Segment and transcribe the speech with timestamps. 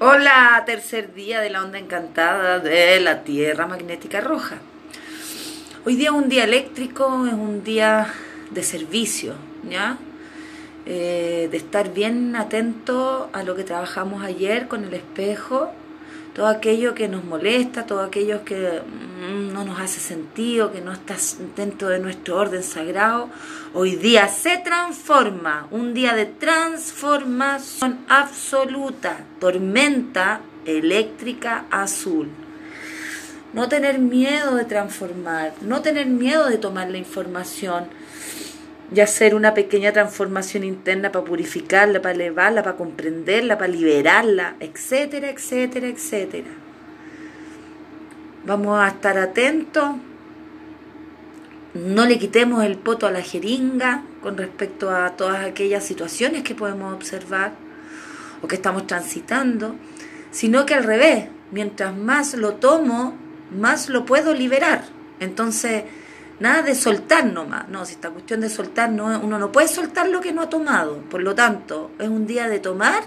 [0.00, 4.56] Hola, tercer día de la onda encantada de la Tierra Magnética Roja.
[5.86, 8.12] Hoy día es un día eléctrico, es un día
[8.50, 9.34] de servicio,
[9.70, 9.96] ¿ya?
[10.84, 15.70] Eh, de estar bien atento a lo que trabajamos ayer con el espejo,
[16.34, 20.92] todo aquello que nos molesta, todo aquello que mm, no nos hace sentido, que no
[20.92, 21.16] está
[21.56, 23.30] dentro de nuestro orden sagrado,
[23.72, 32.28] hoy día se transforma, un día de transformación absoluta, tormenta eléctrica azul.
[33.52, 37.86] No tener miedo de transformar, no tener miedo de tomar la información,
[38.94, 45.30] y hacer una pequeña transformación interna para purificarla, para elevarla, para comprenderla, para liberarla, etcétera,
[45.30, 46.50] etcétera, etcétera.
[48.46, 49.96] Vamos a estar atentos,
[51.74, 56.54] no le quitemos el poto a la jeringa con respecto a todas aquellas situaciones que
[56.54, 57.52] podemos observar
[58.42, 59.74] o que estamos transitando,
[60.30, 63.16] sino que al revés, mientras más lo tomo,
[63.50, 64.84] más lo puedo liberar.
[65.18, 65.82] Entonces,
[66.40, 67.68] Nada de soltar nomás.
[67.68, 70.48] No, si esta cuestión de soltar, no, uno no puede soltar lo que no ha
[70.48, 70.98] tomado.
[71.02, 73.02] Por lo tanto, es un día de tomar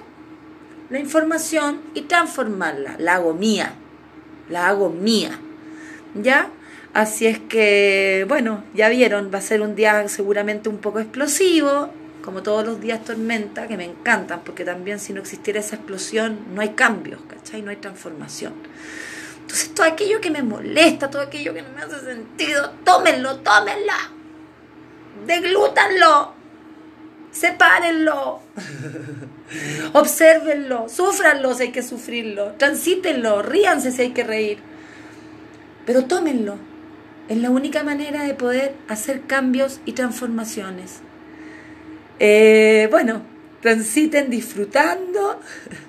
[0.89, 2.95] la información y transformarla.
[3.00, 3.73] La hago mía.
[4.50, 5.38] La hago mía.
[6.16, 6.50] ¿Ya?
[6.94, 11.89] Así es que, bueno, ya vieron, va a ser un día seguramente un poco explosivo,
[12.23, 16.39] como todos los días tormenta, que me encantan, porque también si no existiera esa explosión
[16.55, 17.61] no hay cambios, ¿cachai?
[17.61, 18.53] No hay transformación.
[19.47, 24.11] Entonces todo aquello que me molesta, todo aquello que no me hace sentido, tómenlo, tómenla.
[25.25, 26.33] Deglútanlo.
[27.31, 28.41] Sepárenlo.
[29.93, 30.89] Obsérvenlo.
[30.89, 32.55] Sufranlo si hay que sufrirlo.
[32.57, 33.41] Transítenlo.
[33.41, 34.59] Ríanse si hay que reír.
[35.85, 36.57] Pero tómenlo.
[37.29, 40.99] Es la única manera de poder hacer cambios y transformaciones.
[42.19, 43.21] Eh, bueno,
[43.61, 45.39] transiten disfrutando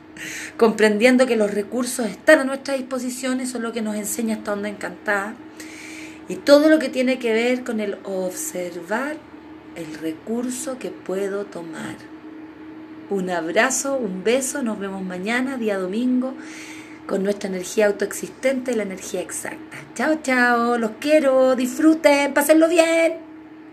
[0.56, 4.52] comprendiendo que los recursos están a nuestra disposición, eso es lo que nos enseña esta
[4.52, 5.34] onda encantada,
[6.28, 9.16] y todo lo que tiene que ver con el observar
[9.76, 11.96] el recurso que puedo tomar.
[13.10, 16.34] Un abrazo, un beso, nos vemos mañana, día domingo,
[17.06, 19.78] con nuestra energía autoexistente la energía exacta.
[19.94, 23.27] Chao, chao, los quiero, disfruten, pásenlo bien.